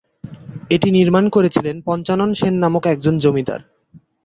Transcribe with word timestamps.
এটি 0.69 0.87
নির্মাণ 0.91 1.25
করেছিলেন 1.29 1.75
পঞ্চানন 1.87 2.29
সেন 2.33 2.53
নামক 2.59 2.83
একজন 2.87 3.15
জমিদার। 3.17 3.61